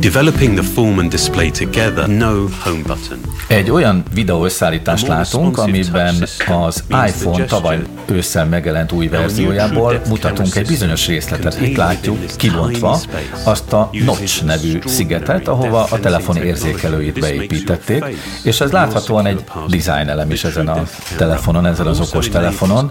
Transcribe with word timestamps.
Developing 0.00 0.54
the 0.54 0.62
form 0.62 0.98
and 0.98 1.10
display 1.10 1.50
together, 1.50 2.08
no 2.08 2.48
home 2.64 2.82
button. 2.86 3.20
Egy 3.48 3.70
olyan 3.70 4.02
videó 4.14 4.44
összeállítást 4.44 5.06
látunk, 5.06 5.58
amiben 5.58 6.14
az 6.46 6.84
iPhone 7.06 7.44
tavaly 7.44 7.82
ősszel 8.06 8.46
megjelent 8.46 8.92
új 8.92 9.08
verziójából 9.08 10.00
mutatunk 10.08 10.54
egy 10.54 10.66
bizonyos 10.66 11.06
részletet. 11.06 11.60
Itt 11.60 11.76
látjuk 11.76 12.18
kibontva 12.36 12.98
azt 13.44 13.72
a 13.72 13.90
Notch 14.04 14.44
nevű 14.44 14.78
szigetet, 14.84 15.48
ahova 15.48 15.86
a 15.90 16.00
telefon 16.00 16.36
érzékelőit 16.36 17.20
beépítették, 17.20 18.04
és 18.42 18.60
ez 18.60 18.70
láthatóan 18.70 19.26
egy 19.26 19.44
design 19.68 20.08
elem 20.08 20.30
is 20.30 20.44
ezen 20.44 20.68
a 20.68 20.82
telefonon, 21.16 21.66
ezen 21.66 21.86
az 21.86 22.00
okos 22.00 22.28
telefonon. 22.28 22.90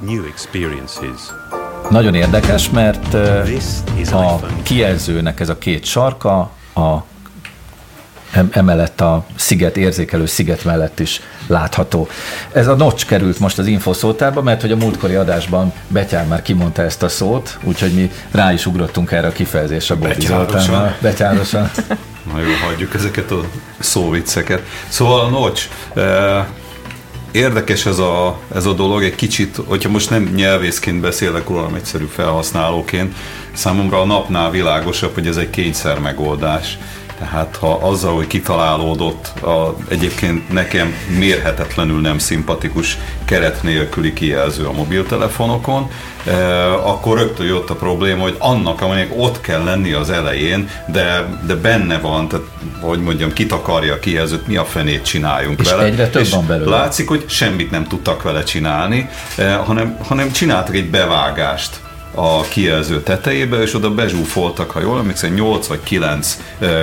Nagyon 1.90 2.16
érdekes, 2.16 2.70
mert 2.70 3.14
a 4.12 4.40
kijelzőnek 4.64 5.40
ez 5.40 5.50
a 5.50 5.58
két 5.58 5.86
sarka, 5.86 6.52
a 6.76 7.04
emellett 8.52 9.02
a 9.02 9.26
sziget, 9.36 9.78
érzékelő 9.78 10.26
sziget 10.26 10.64
mellett 10.64 11.00
is 11.00 11.22
látható. 11.48 12.08
Ez 12.52 12.68
a 12.68 12.76
notch 12.76 13.06
került 13.06 13.40
most 13.40 13.60
az 13.60 13.68
infoszótárba, 13.68 14.42
mert 14.42 14.62
hogy 14.62 14.72
a 14.72 14.76
múltkori 14.76 15.16
adásban 15.16 15.74
Betyár 15.88 16.28
már 16.28 16.42
kimondta 16.42 16.82
ezt 16.82 17.04
a 17.04 17.10
szót, 17.10 17.58
úgyhogy 17.64 17.94
mi 17.94 18.12
rá 18.32 18.54
is 18.54 18.66
ugrottunk 18.66 19.12
erre 19.12 19.28
a 19.28 19.32
kifejezésre 19.32 19.96
Bobby 19.96 20.26
Zoltánnal. 20.26 20.96
Betyárosan. 21.02 21.72
Na 22.34 22.40
jó, 22.40 22.50
hagyjuk 22.68 22.94
ezeket 22.94 23.32
a 23.32 23.40
szóvicceket. 23.80 24.62
Szóval 24.88 25.20
a 25.20 25.30
notch, 25.30 25.70
eh, 25.96 26.46
Érdekes 27.34 27.86
ez 27.86 28.00
a, 28.00 28.40
ez 28.56 28.66
a 28.66 28.74
dolog, 28.74 29.04
egy 29.04 29.16
kicsit, 29.16 29.60
hogyha 29.66 29.90
most 29.90 30.10
nem 30.10 30.32
nyelvészként 30.36 31.02
beszélek 31.02 31.48
róla, 31.48 31.62
hanem 31.62 31.76
egyszerű 31.76 32.06
felhasználóként, 32.06 33.16
számomra 33.54 34.02
a 34.02 34.06
napnál 34.06 34.52
világosabb, 34.52 35.14
hogy 35.14 35.28
ez 35.28 35.38
egy 35.38 35.50
kényszer 35.50 36.00
megoldás. 36.00 36.78
Tehát 37.24 37.56
ha 37.56 37.74
azzal, 37.82 38.16
hogy 38.16 38.28
kitalálódott 38.28 39.28
a, 39.44 39.76
egyébként 39.88 40.50
nekem 40.50 40.94
mérhetetlenül 41.18 42.02
nem 42.02 42.18
szimpatikus 42.18 42.98
keret 43.26 43.64
nélküli 43.64 44.14
kijelző 44.14 44.66
a 44.66 44.72
mobiltelefonokon, 44.72 45.90
eh, 46.26 46.88
akkor 46.90 47.18
rögtön 47.18 47.46
jött 47.46 47.70
a 47.70 47.76
probléma, 47.76 48.22
hogy 48.22 48.36
annak, 48.40 48.82
aminek 48.82 49.12
ott 49.18 49.42
kell 49.42 49.64
lenni 49.64 49.92
az 49.92 50.10
elején, 50.10 50.70
de, 50.88 51.40
de 51.48 51.56
benne 51.56 51.98
van, 51.98 52.28
tehát 52.28 52.46
hogy 52.80 53.00
mondjam, 53.00 53.34
kitakarja 53.34 53.94
a 53.94 54.00
kijelzőt, 54.00 54.48
mi 54.48 54.56
a 54.56 54.66
fenét 54.66 55.06
csináljunk 55.06 55.60
és 55.60 55.70
vele. 55.70 55.84
egyre 55.84 56.10
több 56.10 56.22
és 56.22 56.30
van 56.30 56.48
belőle. 56.48 56.78
Látszik, 56.78 57.08
hogy 57.08 57.26
semmit 57.28 57.72
nem 57.72 57.88
tudtak 57.88 58.24
vele 58.24 58.44
csinálni, 58.44 59.10
eh, 59.36 59.58
hanem, 59.66 59.98
hanem 60.08 60.32
csináltak 60.32 60.76
egy 60.76 60.90
bevágást 60.90 61.80
a 62.16 62.42
kijelző 62.42 63.02
tetejébe, 63.02 63.62
és 63.62 63.76
oda 63.76 63.94
bezsúfoltak, 63.94 64.72
ha 64.72 64.82
jól 64.82 65.00
emlékszem, 65.00 65.34
8 65.34 65.68
vagy 65.68 65.84
9 65.84 66.38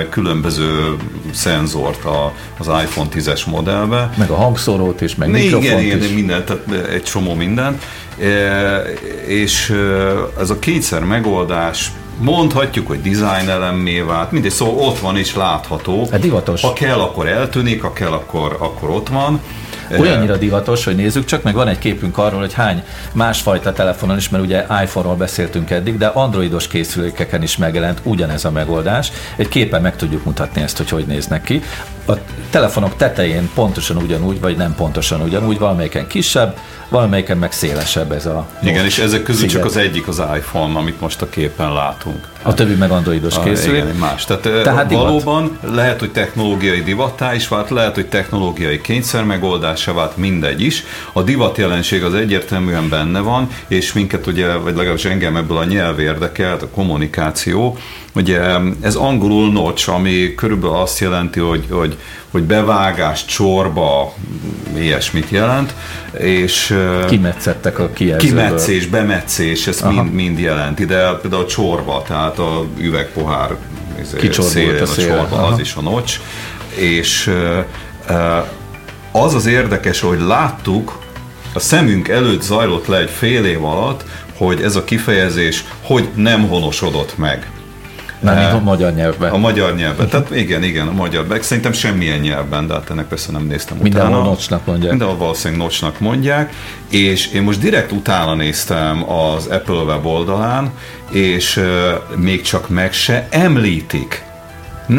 különböző 0.09 0.95
szenzort 1.33 2.05
az 2.57 2.67
iPhone 2.67 3.09
10-es 3.13 3.45
modellbe. 3.45 4.09
Meg 4.17 4.29
a 4.29 4.35
hangszórót 4.35 5.01
is, 5.01 5.15
meg 5.15 5.29
igen, 5.29 5.41
mikrofont 5.41 5.81
igen, 5.81 6.03
is. 6.03 6.09
minden, 6.09 6.45
tehát 6.45 6.87
egy 6.89 7.03
csomó 7.03 7.33
minden. 7.33 7.79
És 9.25 9.75
ez 10.39 10.49
a 10.49 10.59
kétszer 10.59 11.03
megoldás 11.03 11.91
mondhatjuk, 12.19 12.87
hogy 12.87 13.01
design 13.01 13.49
elemmé 13.49 13.99
vált, 13.99 14.31
mindegy, 14.31 14.51
szóval 14.51 14.87
ott 14.87 14.99
van 14.99 15.17
és 15.17 15.35
látható. 15.35 16.07
Hát 16.11 16.19
divatos. 16.19 16.61
Ha 16.61 16.73
kell, 16.73 16.99
akkor 16.99 17.27
eltűnik, 17.27 17.81
ha 17.81 17.93
kell, 17.93 18.11
akkor, 18.11 18.57
akkor 18.59 18.89
ott 18.89 19.07
van. 19.09 19.41
Olyannyira 19.99 20.37
divatos, 20.37 20.83
hogy 20.83 20.95
nézzük 20.95 21.25
csak, 21.25 21.43
meg 21.43 21.53
van 21.53 21.67
egy 21.67 21.77
képünk 21.77 22.17
arról, 22.17 22.39
hogy 22.39 22.53
hány 22.53 22.83
másfajta 23.13 23.73
telefonon 23.73 24.17
is, 24.17 24.29
mert 24.29 24.43
ugye 24.43 24.65
iPhone-ról 24.83 25.15
beszéltünk 25.15 25.69
eddig, 25.69 25.97
de 25.97 26.05
androidos 26.05 26.67
készülékeken 26.67 27.43
is 27.43 27.57
megjelent 27.57 27.99
ugyanez 28.03 28.45
a 28.45 28.51
megoldás. 28.51 29.11
Egy 29.35 29.47
képen 29.47 29.81
meg 29.81 29.95
tudjuk 29.95 30.25
mutatni 30.25 30.61
ezt, 30.61 30.77
hogy 30.77 30.89
hogy 30.89 31.05
néznek 31.05 31.43
ki. 31.43 31.61
A 32.07 32.13
telefonok 32.49 32.95
tetején 32.95 33.49
pontosan 33.53 33.97
ugyanúgy, 33.97 34.39
vagy 34.39 34.57
nem 34.57 34.75
pontosan 34.75 35.21
ugyanúgy, 35.21 35.59
valamelyiken 35.59 36.07
kisebb, 36.07 36.57
valamelyiken 36.89 37.37
meg 37.37 37.51
szélesebb 37.51 38.11
ez 38.11 38.25
a 38.25 38.47
Igen, 38.63 38.85
és 38.85 38.99
ezek 38.99 39.23
közül 39.23 39.41
sziget. 39.41 39.55
csak 39.55 39.65
az 39.65 39.77
egyik 39.77 40.07
az 40.07 40.21
iPhone, 40.35 40.77
amit 40.77 41.01
most 41.01 41.21
a 41.21 41.29
képen 41.29 41.73
látunk. 41.73 42.27
A 42.41 42.53
többi 42.53 42.73
meg 42.73 42.91
androidos 42.91 43.35
ah, 43.35 43.43
készülék. 43.43 43.83
Igen, 43.83 43.95
más. 43.95 44.25
Tehát, 44.25 44.63
Tehát 44.63 44.91
valóban 44.91 45.57
divat. 45.61 45.75
lehet, 45.75 45.99
hogy 45.99 46.11
technológiai 46.11 46.81
divattá 46.81 47.35
is 47.35 47.47
vált, 47.47 47.69
lehet, 47.69 47.95
hogy 47.95 48.07
technológiai 48.07 48.81
kényszer 48.81 49.23
megoldásá 49.23 49.91
vált, 49.93 50.17
mindegy 50.17 50.61
is. 50.61 50.83
A 51.13 51.21
divat 51.21 51.57
jelenség 51.57 52.03
az 52.03 52.13
egyértelműen 52.13 52.89
benne 52.89 53.19
van, 53.19 53.49
és 53.67 53.93
minket 53.93 54.27
ugye, 54.27 54.55
vagy 54.55 54.75
legalábbis 54.75 55.05
engem 55.05 55.35
ebből 55.35 55.57
a 55.57 55.63
nyelv 55.63 55.99
érdekelt, 55.99 56.61
a 56.61 56.67
kommunikáció, 56.67 57.77
Ugye 58.15 58.39
ez 58.81 58.95
angolul 58.95 59.51
notch, 59.51 59.89
ami 59.89 60.33
körülbelül 60.35 60.75
azt 60.75 60.99
jelenti, 60.99 61.39
hogy, 61.39 61.65
hogy, 61.69 61.97
hogy 62.31 62.43
bevágás, 62.43 63.25
csorba, 63.25 64.13
ilyesmit 64.77 65.29
jelent, 65.29 65.73
és 66.17 66.77
kimetszettek 67.07 67.79
a 67.79 67.89
kijelzőből. 67.89 68.43
Kimetszés, 68.43 68.85
bemetszés, 68.85 69.67
ez 69.67 69.81
mind, 69.81 70.13
mind 70.13 70.39
jelent. 70.39 70.79
Ide 70.79 71.11
például 71.21 71.43
a 71.43 71.45
csorba, 71.45 72.03
tehát 72.07 72.30
a 72.39 72.65
üvegpohár 72.77 73.55
izé, 74.01 74.31
szélén 74.31 74.81
a, 74.81 74.85
szél. 74.85 75.11
a 75.11 75.15
csorba, 75.15 75.47
az 75.47 75.59
is 75.59 75.75
a 75.75 75.81
notch, 75.81 76.19
és 76.75 77.31
az 79.11 79.33
az 79.33 79.45
érdekes, 79.45 79.99
hogy 79.99 80.19
láttuk, 80.19 80.99
a 81.53 81.59
szemünk 81.59 82.07
előtt 82.07 82.41
zajlott 82.41 82.87
le 82.87 82.97
egy 82.97 83.09
fél 83.09 83.45
év 83.45 83.65
alatt, 83.65 84.03
hogy 84.37 84.61
ez 84.61 84.75
a 84.75 84.83
kifejezés 84.83 85.63
hogy 85.81 86.09
nem 86.15 86.47
honosodott 86.47 87.17
meg. 87.17 87.51
Nem, 88.21 88.55
a 88.55 88.59
magyar 88.59 88.93
nyelvben. 88.93 89.31
A 89.31 89.37
magyar 89.37 89.75
nyelvben. 89.75 90.09
Tehát 90.09 90.35
igen, 90.35 90.63
igen, 90.63 90.87
a 90.87 90.91
magyar. 90.91 91.25
Szerintem 91.41 91.71
semmilyen 91.71 92.19
nyelvben, 92.19 92.67
de 92.67 92.73
hát 92.73 92.89
ennek 92.89 93.05
persze 93.05 93.31
nem 93.31 93.45
néztem 93.45 93.77
Mindenhol 93.77 94.11
utána. 94.11 94.29
nocsnak 94.29 94.65
mondják. 94.65 94.89
Mindenhol 94.89 95.17
valószínűleg 95.17 95.61
nocsnak 95.61 95.99
mondják. 95.99 96.53
És 96.89 97.27
én 97.27 97.41
most 97.41 97.59
direkt 97.59 97.91
utána 97.91 98.35
néztem 98.35 99.09
az 99.11 99.45
Apple 99.45 99.83
weboldalán, 99.83 100.71
és 101.11 101.57
uh, 101.57 101.65
még 102.15 102.41
csak 102.41 102.69
meg 102.69 102.93
se 102.93 103.27
említik 103.29 104.23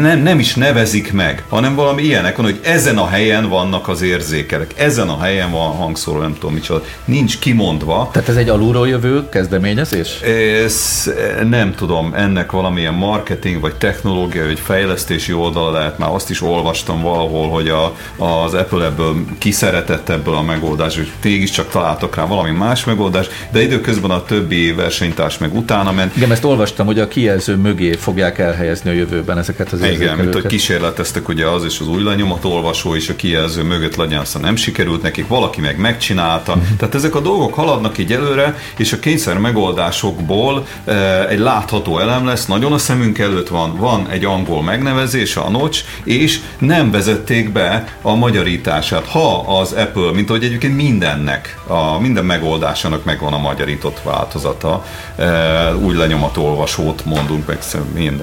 nem, 0.01 0.19
nem 0.19 0.39
is 0.39 0.55
nevezik 0.55 1.11
meg, 1.11 1.43
hanem 1.49 1.75
valami 1.75 2.01
ilyenek 2.01 2.35
van, 2.35 2.45
hogy 2.45 2.59
ezen 2.63 2.97
a 2.97 3.07
helyen 3.07 3.49
vannak 3.49 3.87
az 3.87 4.01
érzékelek, 4.01 4.73
ezen 4.77 5.09
a 5.09 5.19
helyen 5.19 5.51
van 5.51 5.67
a 5.67 5.73
hangszóró, 5.73 6.19
nem 6.19 6.33
tudom 6.33 6.53
micsoda. 6.53 6.83
Nincs 7.05 7.39
kimondva. 7.39 8.09
Tehát 8.11 8.29
ez 8.29 8.35
egy 8.35 8.49
alulról 8.49 8.87
jövő 8.87 9.29
kezdeményezés? 9.29 10.21
Ez, 10.63 11.09
nem 11.49 11.75
tudom, 11.75 12.13
ennek 12.15 12.51
valamilyen 12.51 12.93
marketing, 12.93 13.59
vagy 13.59 13.75
technológia, 13.75 14.45
vagy 14.45 14.59
fejlesztési 14.59 15.33
oldal 15.33 15.71
lehet, 15.71 15.97
már 15.97 16.09
azt 16.13 16.29
is 16.29 16.41
olvastam 16.41 17.01
valahol, 17.01 17.49
hogy 17.49 17.69
a, 17.69 17.95
az 18.17 18.53
Apple 18.53 18.85
ebből 18.85 19.15
kiszeretett 19.37 20.09
ebből 20.09 20.35
a 20.35 20.41
megoldás, 20.41 20.95
hogy 20.95 21.11
mégis 21.23 21.49
csak 21.51 21.69
találtak 21.69 22.15
rá 22.15 22.25
valami 22.25 22.51
más 22.51 22.83
megoldás, 22.83 23.27
de 23.51 23.61
időközben 23.61 24.11
a 24.11 24.23
többi 24.23 24.71
versenytárs 24.71 25.37
meg 25.37 25.55
utána 25.55 25.91
ment. 25.91 26.15
Igen, 26.15 26.31
ezt 26.31 26.43
olvastam, 26.43 26.85
hogy 26.85 26.99
a 26.99 27.07
kijelző 27.07 27.55
mögé 27.55 27.91
fogják 27.91 28.39
elhelyezni 28.39 28.89
a 28.89 28.93
jövőben 28.93 29.37
ezeket 29.37 29.71
az 29.71 29.81
igen, 29.91 30.17
mint 30.17 30.33
hogy 30.33 30.45
kísérleteztek 30.45 31.27
ugye 31.27 31.47
az 31.47 31.63
és 31.63 31.79
az 31.79 31.87
új 31.87 32.01
olvasó 32.41 32.95
és 32.95 33.09
a 33.09 33.15
kijelző 33.15 33.63
mögött 33.63 33.95
legyen, 33.95 34.19
aztán 34.19 34.41
nem 34.41 34.55
sikerült 34.55 35.01
nekik, 35.01 35.27
valaki 35.27 35.61
meg 35.61 35.77
megcsinálta. 35.77 36.51
Uh-huh. 36.51 36.77
Tehát 36.77 36.95
ezek 36.95 37.15
a 37.15 37.19
dolgok 37.19 37.53
haladnak 37.53 37.97
így 37.97 38.13
előre, 38.13 38.57
és 38.77 38.93
a 38.93 38.99
kényszer 38.99 39.37
megoldásokból 39.37 40.65
e, 40.85 41.27
egy 41.27 41.39
látható 41.39 41.99
elem 41.99 42.25
lesz, 42.25 42.45
nagyon 42.45 42.73
a 42.73 42.77
szemünk 42.77 43.19
előtt 43.19 43.47
van, 43.47 43.77
van 43.77 44.07
egy 44.09 44.25
angol 44.25 44.63
megnevezése, 44.63 45.39
a 45.39 45.49
notch, 45.49 45.83
és 46.03 46.39
nem 46.57 46.91
vezették 46.91 47.51
be 47.51 47.97
a 48.01 48.15
magyarítását. 48.15 49.07
Ha 49.07 49.39
az 49.59 49.71
Apple, 49.71 50.11
mint 50.11 50.29
hogy 50.29 50.43
egyébként 50.43 50.75
mindennek, 50.75 51.59
a 51.67 51.99
minden 51.99 52.25
megoldásának 52.25 53.03
megvan 53.03 53.33
a 53.33 53.37
magyarított 53.37 54.01
változata, 54.03 54.85
e, 55.17 55.75
új 55.75 55.95
olvasót 56.37 57.05
mondunk 57.05 57.47
meg, 57.47 57.59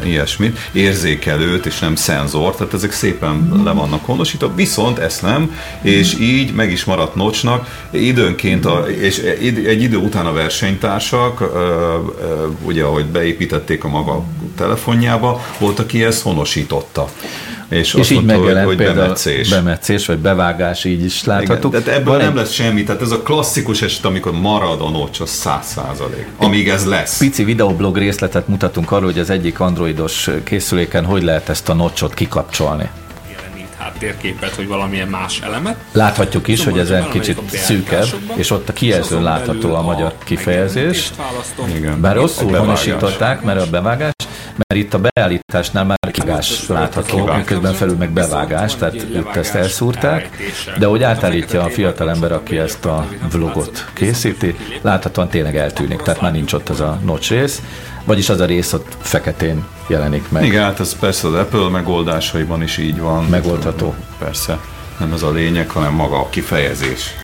ilyesmit, 0.05 0.59
érzékelő 0.73 1.40
érzékelőt, 1.41 1.67
és 1.67 1.79
nem 1.79 1.95
szenzort, 1.95 2.57
tehát 2.57 2.75
ezek 2.75 2.93
szépen 2.93 3.61
le 3.65 3.73
vannak 3.73 4.05
honosítva, 4.05 4.55
viszont 4.55 4.99
ezt 4.99 5.23
nem, 5.23 5.55
és 5.83 6.19
így 6.21 6.53
meg 6.55 6.73
is 6.73 6.85
maradt 6.85 7.15
nocsnak, 7.15 7.87
időnként, 7.91 8.65
a, 8.65 8.87
és 9.01 9.19
egy 9.19 9.83
idő 9.83 9.97
után 9.97 10.27
a 10.27 10.33
versenytársak, 10.33 11.43
ugye, 12.63 12.85
ahogy 12.85 13.07
beépítették 13.07 13.85
a 13.85 13.89
maga 13.89 14.25
telefonjába, 14.57 15.41
volt, 15.59 15.79
aki 15.79 16.05
ezt 16.05 16.23
honosította. 16.23 17.09
És, 17.71 17.95
és 17.95 18.11
így 18.11 18.17
mondta, 18.17 18.37
megjelent 18.37 18.67
hogy, 18.67 18.77
hogy 18.77 18.95
bemetszés. 18.95 19.49
bemetszés, 19.49 20.07
vagy 20.07 20.19
bevágás, 20.19 20.85
így 20.85 21.05
is 21.05 21.25
látható. 21.25 21.69
Igen, 21.69 21.83
tehát 21.83 21.99
ebből 21.99 22.13
Van 22.13 22.23
nem 22.23 22.31
egy... 22.31 22.35
lesz 22.35 22.53
semmi, 22.53 22.83
tehát 22.85 23.03
ez 23.03 23.11
a 23.11 23.23
klasszikus 23.23 23.83
eset, 23.83 24.05
amikor 24.05 24.33
marad 24.33 24.81
a 24.81 24.91
notch, 24.91 25.23
az 25.23 25.31
száz 25.31 25.67
százalék, 25.67 26.27
amíg 26.37 26.69
ez 26.69 26.87
lesz. 26.87 27.19
Pici 27.19 27.45
videoblog 27.45 27.97
részletet 27.97 28.49
mutatunk 28.49 28.91
arról, 28.91 29.11
hogy 29.11 29.19
az 29.19 29.31
egyik 29.31 29.61
androidos 29.61 30.31
készüléken 30.45 31.05
hogy 31.05 31.23
lehet 31.23 31.49
ezt 31.49 31.69
a 31.69 31.75
notchot 31.75 32.15
kikapcsolni. 32.15 32.89
háttérképet, 33.79 34.57
vagy 34.57 34.67
valamilyen 34.67 35.09
más 35.09 35.41
elemet. 35.41 35.77
Láthatjuk 35.93 36.49
is, 36.49 36.65
hogy 36.65 36.79
ez 36.79 36.91
egy 36.91 37.09
kicsit 37.09 37.39
szűkebb, 37.53 38.07
és 38.35 38.51
ott 38.51 38.69
a 38.69 38.73
kijelzőn 38.73 39.23
látható 39.23 39.75
a 39.75 39.83
magyar 39.83 40.15
kifejezés. 40.25 41.11
Igen. 41.77 42.01
Bár 42.01 42.15
rosszul 42.15 42.53
honosították, 42.57 43.43
mert 43.43 43.61
a 43.61 43.67
bevágás, 43.71 44.13
mert 44.69 44.81
itt 44.81 44.95
a 44.95 45.01
beállításnál 45.13 45.85
már 45.85 45.99
kigás 46.13 46.69
látható, 46.69 47.33
miközben 47.37 47.73
felül 47.73 47.97
meg 47.97 48.11
bevágás, 48.11 48.75
tehát 48.75 48.95
itt 48.95 49.37
ezt 49.37 49.55
elszúrták, 49.55 50.29
de 50.79 50.87
hogy 50.87 51.03
átállítja 51.03 51.63
a 51.63 51.69
fiatalember, 51.69 52.33
aki 52.33 52.59
ezt 52.59 52.85
a 52.85 53.07
vlogot 53.33 53.91
készíti, 53.93 54.57
láthatóan 54.81 55.29
tényleg 55.29 55.57
eltűnik, 55.57 56.03
tehát 56.03 56.21
már 56.21 56.33
nincs 56.33 56.53
ott 56.53 56.69
az 56.69 56.81
a 56.81 56.99
notch 57.05 57.31
rész, 57.31 57.63
vagyis 58.05 58.29
az 58.29 58.41
a 58.41 58.45
rész 58.45 58.73
ott 58.73 58.97
feketén 59.01 59.65
jelenik 59.89 60.31
meg. 60.31 60.45
Igen, 60.45 60.63
hát 60.63 60.81
ez 60.81 60.99
persze 60.99 61.27
az 61.27 61.35
Apple 61.35 61.69
megoldásaiban 61.69 62.63
is 62.63 62.79
így 62.79 63.01
van. 63.01 63.25
Megoldható. 63.25 63.95
Persze, 64.19 64.59
nem 64.99 65.13
ez 65.13 65.23
a 65.23 65.31
lényeg, 65.31 65.71
hanem 65.71 65.93
maga 65.93 66.17
a 66.17 66.29
kifejezés. 66.31 67.15